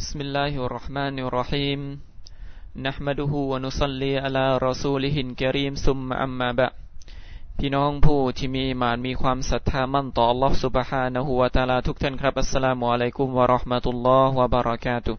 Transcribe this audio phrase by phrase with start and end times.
[0.00, 1.80] بسم الله الرحمن الرحيم
[2.86, 6.74] نحمده ونصلي على رسوله الكريم ثم أما بعد
[7.58, 15.12] พี่น้องผู้ที่มีมานมีความศรัทธามั่นต่อ Allah سبحانه และ تعالى ทุกท่านครับ อัสสลามุอะลัยกุมวะราะห์มะตุลลอฮ์วะบะเราะกาตุ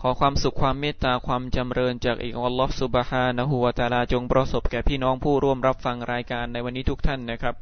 [0.00, 7.54] ขอความสุขความเมตตาความจำเริญจากอีกอัลลอฮ์ سبحانه และ تعالى จงประสบแก่พี่น้องผู้ร่วมรับฟังรายการในวันนี้ทุกท่านนะครับ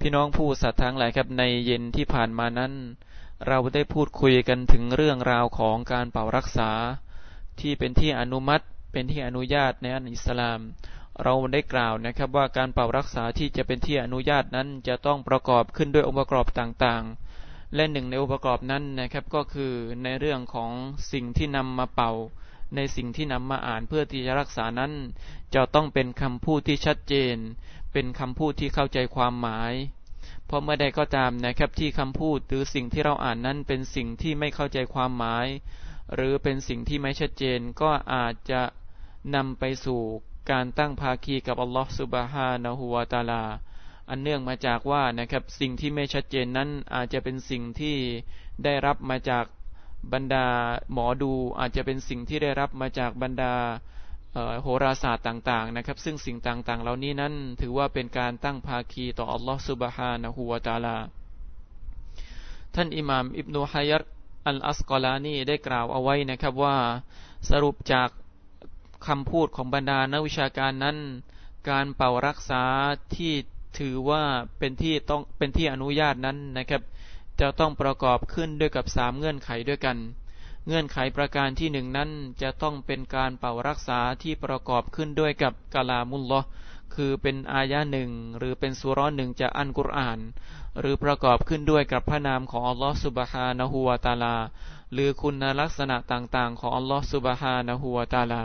[0.00, 2.72] พี่น้องผู้ศรัทธาหลายครับในเย็นที่ผ่านมานั้น
[3.47, 6.71] เราได้พูดคุยกันถึงเรื่องราวของการเป่ารักษา
[7.59, 10.59] ที่เป็นที่อนุมัติ เป็นที่อนุญาตในอันอิสลาม
[11.23, 20.71] เราได้กล่าวนะครับว่าการเป่ารักษาที่จะเป็นที่อนุญาตนั้นจะต้องประกอบขึ้นด้วยองค์ประกอบต่างๆ และหนึ่งในองค์ประกอบนั้นนะครับก็คือในเรื่องของ
[21.11, 22.11] สิ่งที่นำมาเป่า
[22.75, 24.91] ในสิ่งที่นำมาอ่านเพื่อที่จะรักษานั้น
[25.55, 27.37] จะต้องเป็นคำพูดที่ชัดเจน
[27.93, 29.73] เป็นคำพูดที่เข้าใจความหมาย
[30.45, 35.47] เพราะเมื่อใดก็ตามนะครับที่คำพูดหรือสิ่งที่เราอ่านนั้นเป็นสิ่งที่ไม่เข้าใจความหมาย
[36.15, 38.61] หรือเป็นสิ่งที่ไม่ชัดเจนก็อาจจะ
[39.35, 40.01] นำไปสู่
[40.51, 43.43] การตั้งภาคีกับอัลลอฮฺสุบฮานะฮูวาตาลา
[44.09, 47.95] อันเนื่องมาจากว่านะครับสิ่งที่ไม่ชัดเจนนั้นอาจจะเป็นสิ่งที่
[48.63, 49.45] ได้รับมาจาก
[50.13, 50.47] บรรดา
[50.91, 53.53] หมอดูอาจจะเป็นสิ่งที่ได้รับมาจากบรรดา
[54.61, 60.97] โหราศาสตร์ต่างๆนะครับ ซึ่งสิ่งต่างๆ เหล่านี้นั้นถือว่าเป็นการตั้งภาคีต่ออัลลอฮฺสุบฮานะฮูวาตาลา
[62.75, 64.03] ท่านอิหม่ามอิบนุฮัยัด
[64.47, 66.77] อัลอัสกอลานีได้กล่าวเอาไว้นะครับว่า
[67.49, 68.09] สรุปจาก
[69.07, 70.97] คำพูดของบรรดานักวิชาการนั้น
[71.69, 72.63] การเป่ารักษา
[73.15, 73.33] ที่
[73.79, 74.23] ถือว่า
[74.59, 76.81] เป็นที่ต้องเป็นที่อนุญาตนั้นนะครับ
[77.41, 79.97] จะต้องประกอบขึ้นด้วยกับสามเงื่อนไขด้วยกัน
[80.67, 82.09] เงื่อนไขประการที่หนึ่งนั้น
[82.41, 86.41] จะต้องเป็นการเป่ารักษาที่ประกอบขึ้นด้วยกับกาลามุลลอ
[86.95, 90.19] คือเป็นอายะหนึ่งหรือเป็นสุร้อนหนึ่งจากอันกุรอาน
[90.79, 94.35] หรือประกอบขึ้นด้วยกับพระนามของอัลลอฮฺสุบฮานะฮูวาตาลา
[94.93, 98.43] หรือคุณลักษณะต่างๆ ของอัลลอฮฺสุบฮานะฮูวาตาลา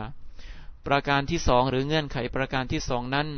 [0.86, 3.28] ประการที่สองหรือเงื่อนไขประการที่สองนั้น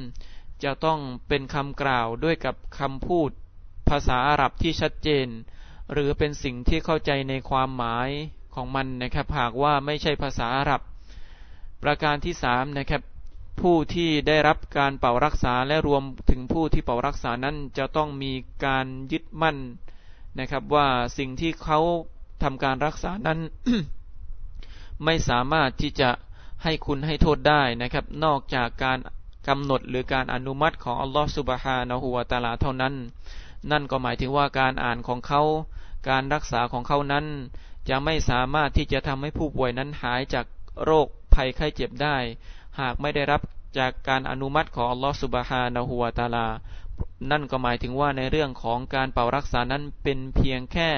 [0.64, 3.30] จะต้องเป็นคำกล่าวด้วยกับคำพูด
[3.88, 5.28] ภาษาอาหรับที่ชัดเจน
[5.92, 8.10] หรือเป็นสิ่งที่เข้าใจในความหมาย
[8.60, 10.80] ของมันนะครับ หากว่าไม่ใช่ภาษาอาหรับ
[11.82, 13.02] ประการที่สามนะครับ
[13.60, 18.32] ผู้ที่ได้รับการเป่ารักษาและรวมถึงผู้ที่เป่ารักษานั้นจะต้องมี
[18.66, 19.56] การยึดมั่น
[20.38, 20.86] นะครับ ว่า
[21.18, 21.80] สิ่งที่เขา
[22.42, 23.38] ทำการรักษานั้น
[25.04, 26.10] ไม่สามารถที่จะ
[26.62, 28.98] ให้คุณให้โทษได้นะครับ นอกจากการ
[29.48, 32.94] กำหนดหรือการอนุมัติของอัลลอฮฺสุบฮานะฮูวาตาลาเท่านั้น
[33.70, 35.42] นั่นก็หมายถึงว่าการอ่านของเขา
[36.08, 37.26] การรักษาของเขานั้น
[37.88, 40.46] จะไม่สามารถที่จะทำให้ผู้ป่วยนั้นหายจาก
[40.84, 42.16] โรคภัยไข้เจ็บได้
[42.80, 43.40] หากไม่ได้รับ
[43.78, 46.46] จากการอนุมัติของอัลลอฮฺสุบฮานะฮูวาตาลา
[47.30, 50.90] นั่นก็หมายถึงว่าในเรื่องของการเป่ารักษานั้นเป็นเพียงแค่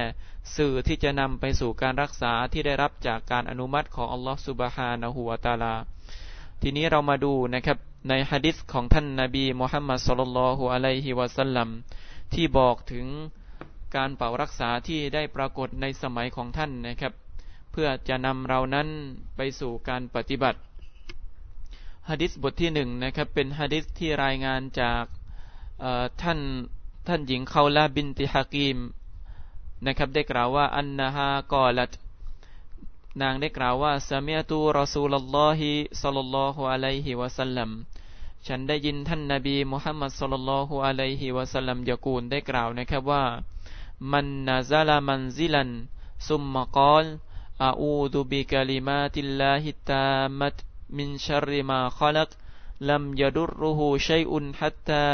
[0.56, 5.74] สื่อที่จะนำไปสู่การรักษาที่ได้รับจากการอนุมัติของอัลลอฮฺสุบฮานะฮูวาตาลา
[6.62, 11.68] ทีนี้เรามาดูนะครับในฮะดิษของท่านนาบีมุฮัมมัดสุลลัลฮุอะลัยฮิวะสัลลัม
[12.34, 13.06] ที่บอกถึง
[13.94, 17.12] การเป่ารักษาที่ได้ปรากฏในสมัยของท่านนะครับ
[17.72, 18.88] เพื่อจะนำเรานั้น
[19.36, 20.58] ไปสู่การปฏิบัติ
[22.08, 25.04] ฮะดิษบทที่หนึ่งนะครับ เป็นฮะดิษที่รายงานจาก
[26.22, 26.40] ท่าน
[27.08, 28.78] ท่านหญิงเขาลาบินติฮากีม
[29.86, 31.92] นะครับ ได้กล่าวว่าอันนาฮากอลัด
[33.20, 35.70] นางได้กล่าวว่าสามีตูรอซูลลอฮิ
[36.02, 37.70] สัลลัลลอฮุอะลัยฮิวะสัลลัม
[38.46, 43.24] ฉันได้ยินท่านนบีมุฮัมมัดสัลลัลลอฮุอะลัยฮิวะสัลลัมยากูลได้กล่าวนะครับว่า
[44.10, 45.70] มันนาซาลามันซิลัน
[46.28, 47.06] ซุมมะกอล
[47.64, 50.06] อาอูดุบิกลิมาติลลาฮิตา
[50.40, 50.56] มัต
[50.96, 52.30] มินชรริมาขลัก
[52.88, 55.06] ลัมยดุรุหูชัยอุนฮัตตา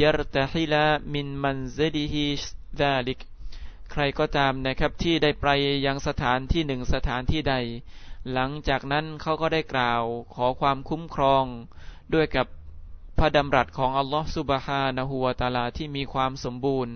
[0.00, 2.26] ยรตฮิลามินมันซิลิฮิ
[2.80, 3.18] ดาลิก
[3.90, 5.46] ใครก็ตามนะครับที่ได้ไป
[5.86, 7.54] ยังสถานที่หนึ่งสถานที่ใด
[8.32, 10.02] หลังจากนั้นเขาก็ได้กล่าว
[10.34, 11.44] ขอความคุ้มครอง
[12.14, 12.46] ด้วยกับ
[13.18, 16.94] พระดำรัสของอัลลอฮฺสุบฮานะฮูวาตาลาที่มีความสมบูรณ์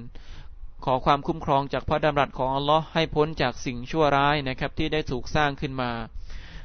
[0.85, 5.91] ขอความคุ้มครองจากพระดำรัสของอัลลอฮ์ให้พ้นจากสิ่งชั่วร้ายนะครับที่ได้ถูกสร้างขึ้นมา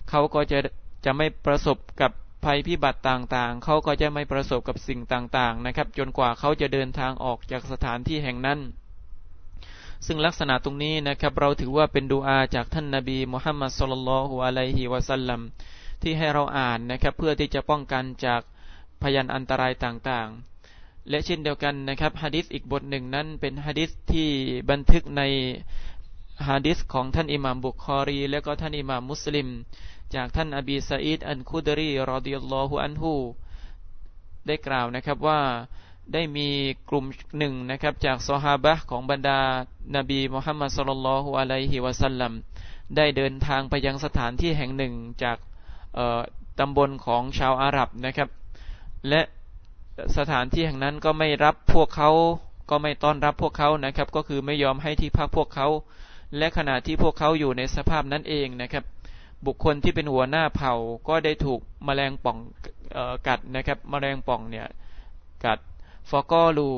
[0.10, 0.60] เขาก็จะ
[1.06, 2.12] จะไม่ประสบกับ
[2.46, 8.60] ภัยพิบัติต่างๆ เขาก็จะไม่ประสบกับสิ่งต่างๆนะครับ จนกว่าเขาจะเดินทางออกจากสถานที่แห่งนั้น
[10.06, 15.42] ซึ่งลักษณะตรงนี้นะครับ เราถือว่าเป็นดูอาจากท่านนาบีมุฮัมมัดสุลลัลฮุอะลัยฮิวะสัลลัม
[16.02, 18.42] ที่ให้เราอ่านนะครับ เพื่อที่จะป้องกันจาก
[19.02, 20.55] พยันอันตรายต่างๆ
[21.10, 24.30] และเช่นเดียวกันนะครับฮะดิษอีกบทหนึ่งนั้นเป็นฮะดิษที่
[24.70, 25.22] บันทึกใน
[26.48, 29.48] ฮะดิษของท่านอิหม่ามบุคอรี และก็ท่านอิหม่ามมุสลิม
[30.16, 33.14] จากท่านอบีซาอิดอันคุดรีรอดิยัลลอฮุอันฮู
[34.48, 35.40] ได้กล่าวนะครับว่า
[36.14, 36.48] ได้มี
[36.90, 37.06] กลุ่ม
[37.38, 39.40] หนึ่งนะครับจากซอฮาบะของบรรดา
[39.96, 42.34] นบีมุฮัมมัดสุลลัลฮุอะลัยฮิวะสัลลัม
[42.96, 44.94] ได้เดินทางไปยังสถานที่แห่งหนึ่ง
[45.24, 45.38] จาก
[46.60, 48.30] ตำบลของชาวอาหรับนะครับ
[49.10, 49.22] และ
[50.18, 52.10] สถานที่แห่งนั้นก็ไม่รับพวกเขา
[52.70, 55.68] ก็ไม่ต้อนรับพวกเขานะครับ ก็คือไม่ยอมให้ที่พักพวกเขา
[56.38, 58.84] และขณะที่พวกเขาอยู่ในสภาพนั้นเองนะครับ
[59.46, 60.74] บุคคลที่เป็นหัวหน้าเผ่า
[61.08, 62.38] ก็ได้ถูกมแมลงป่อง
[62.98, 64.68] ออกัดนะครับมแมลงป่องเนี่ย
[65.46, 65.60] กัด
[66.10, 66.70] ฟอกอลู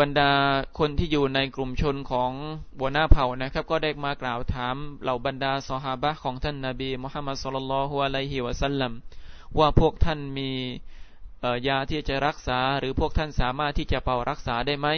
[0.00, 0.30] บรรดา
[0.78, 2.30] คนที่อยู่ในกลุ่มชนของ
[2.78, 8.92] บัวหน้าเผ่านะครับ ก็ได้มากล่าวถามเหล่าบรรดาสหาบะของท่านนาบีมุฮัมมัดสุลลัลฮุอะลัยฮิวะสัลลัม
[9.58, 10.50] ว่าพวกท่านมี
[11.68, 14.88] ยาที่จะรักษาหรือพวกท่านสามารถที่จะเป่ารักษาได้ไหม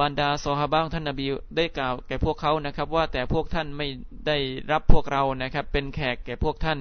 [0.00, 1.26] บรรดาสหาบะของท่านนาบี
[1.56, 3.88] ได้กล่าวแก่พวกเขานะครับ ว่าแต่พวกท่านไม่
[4.26, 4.36] ได้
[4.72, 6.78] รับพวกเรานะครับ เป็นแขกแก่พวกท่าน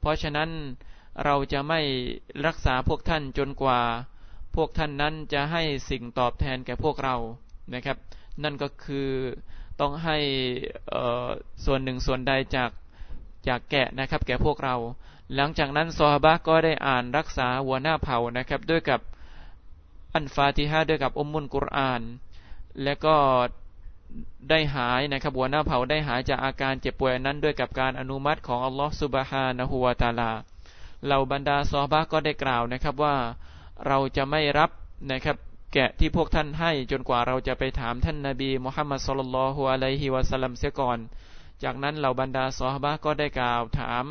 [0.00, 0.50] เพราะฉะนั้น
[1.24, 1.80] เราจะไม่
[2.46, 3.80] รักษาพวกท่านจนกว่า
[4.56, 7.16] พวกท่านนั้นจะให้สิ่งตอบแทนแก่พวกเรา
[7.74, 7.96] นะครับ
[8.42, 9.08] นั่นก็คือ
[9.80, 10.18] ต้องให้
[11.64, 12.70] ส่วนหนึ่งส่วนใดจาก
[13.48, 14.76] จากแกะนะครับ แก่พวกเรา
[15.36, 19.00] หลังจากนั้นซอฮาบะก็ได้อ่านรักษาหัวหน้าเผ่านะครับ ด้วยกับ
[20.14, 22.02] อันฟาติฮะด้วยกับอมมุลกุรอาน
[22.82, 23.16] และก็
[24.50, 30.32] ได้หายนะครับหัวหน้าเผ่าได้หายจากอาการเจ็บป่วยนั้นด้วยกับการอนุมัติของอัลลอฮฺสุบฮานะฮูวาตาลา
[31.04, 33.16] เหล่าบรรดาซอฮาบะก็ได้กล่าวนะครับว่า
[33.86, 34.70] เราจะไม่รับ
[35.10, 35.36] นะครับ
[35.72, 40.98] แกะที่พวกท่านให้จนกว่าเราจะไปถามท่านนาบีมุฮัมมัดสุลลัลฮุอะลัยฮิวะสัลลัมเสียก่อน
[41.62, 44.04] จากนั้นเหล่าบรรดาซอฮาบะก็ได้กล่าวถาม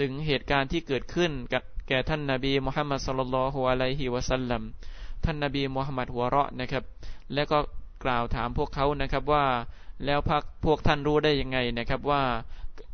[0.00, 4.62] ถึงเหตุการณ์ที่เกิดขึ้นกับแก่ท่านนาบีมุฮัมมัดสุลลัลฮุอะลัยฮิวะสัลลัม
[5.24, 6.84] ท่านนาบีมุฮัมมัดหัวเราะนะครับ
[7.34, 7.58] และก็
[8.04, 9.44] กล่าวถามพวกเขานะครับว่า
[10.04, 12.22] แล้วพักพวกท่านรู้ได้ยังไงนะครับว่า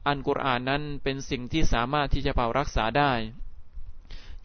[0.07, 3.13] อันกุรอานนั้นเป็นสิ่งที่สามารถที่จะเป่ารักษาได้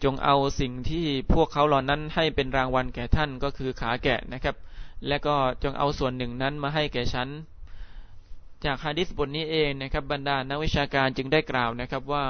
[0.03, 4.55] จงเอาสิ่งที่พวกเขาเหล่านั้นให้เป็นรางวัลแก่ท่านก็คือขาแกะนะครับ
[5.07, 7.29] และก็จงเอาส่วนหนึ่งนั้นมาให้แก่ฉัน
[8.65, 12.25] จากฮะดิษบทนี้เองนะครับบรรดานักวิชาการจึงได้กล่าวนะครับว่า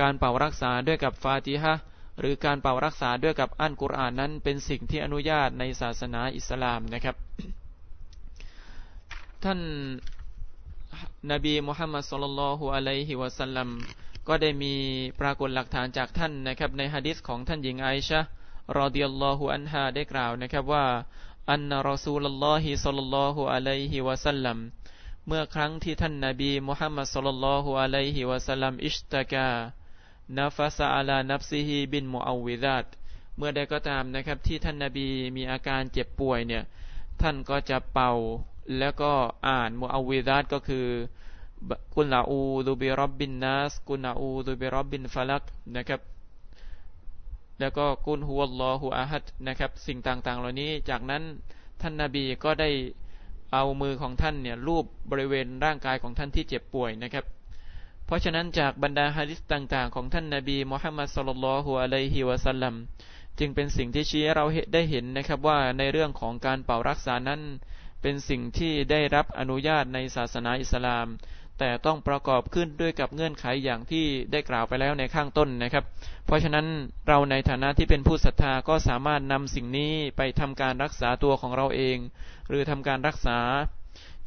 [0.00, 1.74] การเป่ารักษาด้วยกับฟาติฮะ
[2.20, 7.16] หรือการเป่ารักษาด้วยกับอันกุรอานนั้นเป็นสิ่งที่อนุญาตในศาสนาอิสลามนะครับ
[9.44, 9.60] ท่าน
[11.32, 13.68] นบีมุฮัมมัดสุลลัลฮุอะลัยฮิวะสัลลัม
[14.28, 14.74] ก็ได้มี
[15.20, 18.20] ปรากฏหลักฐานจากท่านนะครับ ในฮะดิษของท่านหญิงไอชะ
[18.78, 20.84] รอดิยัลลอฮุอันฮาได้กล่าวนะครับว่า
[21.52, 24.58] อันรอซูลลอฮิสัลลัลฮุอะลัยฮิวะสัลลัม
[25.28, 29.50] เมื่อครั้งที่ท่านนาบีมุฮัมมัดสัลลัลลอฮุอะลัยฮิวะสัลลัมอิชตะกา
[30.36, 32.86] นาฟาซาอาลานับซิฮีบินมุอาวิดัต
[33.36, 36.62] เมื่อใดก็ตามนะครับที่ท่านนาบีมีอาการเจ็บป่วยเนี่ย
[37.20, 38.12] ท่านก็จะเป่า
[38.78, 39.12] แล้วก็
[39.48, 40.86] อ่านมุอาวิดัตก็คือ
[41.94, 45.44] กุลาอูดูบิรับบินนัสกุลาอูดูบิรับบินฟลัก
[45.76, 46.00] นะครับ
[47.60, 51.22] แล้วก็กุลฮุวลลอฮูอาฮัดนะครับ สิ่งต่างๆ เหล่านี้จากนั้น
[51.80, 52.70] ท่านนาบีก็ได้
[53.52, 57.24] เอามือของท่านเนี่ยรูปบริเวณร่างกายของท่านที่เจ็บป่วยนะครับ
[58.06, 62.74] เพราะฉะนั้นจากบรรดาฮะดิษต่างๆ ของท่านนาบีมุฮัมมัดสุลลัลฮุอะลัยฮิวะสัลลัม
[63.38, 67.40] จึงเป็นสิ่งที่ชี้เราได้เห็นนะครับว่าในเรื่องของการเป่ารักษานั้น
[68.02, 71.06] เป็นสิ่งที่ได้รับอนุญาตในศาสนาอิสลาม
[71.58, 75.84] แต่ต้องประกอบขึ้นด้วยกับเงื่อนไขอย่างที่ได้กล่าวไปแล้วในข้างต้นนะครับ
[76.26, 76.66] เพราะฉะนั้น
[77.08, 81.98] เราในฐานะที่เป็นผู้ศรัทธาก็สามารถนำสิ่งนี้ไปทำการรักษาตัวของเราเอง
[82.48, 83.38] หรือทำการรักษา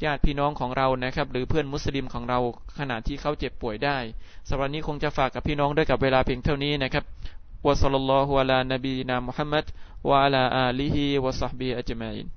[0.03, 2.39] ญาติพี่น้องของเรานะครับ หรือเพื่อนมุสลิมของเรา
[2.79, 3.97] ขณะที่เขาเจ็บป่วยได้
[4.49, 7.03] สำหรับนี้คงจะฝากกับพี่น้องด้วยกับเวลาเพียงเท่านี้นะครับ
[7.67, 9.65] วะสัลลัลลอฮุอะลานบีนามุฮัมมัด
[10.09, 12.36] วะอะลาอาลีฮิวะซัฮบีอัจมัยน